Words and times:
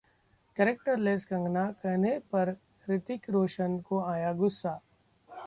'characterless 0.57 1.25
Kangana' 1.25 1.65
कहने 1.83 2.17
पर 2.31 2.55
रितिक 2.87 3.29
रोशन 3.29 3.79
को 3.89 4.03
आया 4.05 4.33
गुस्सा 4.35 4.79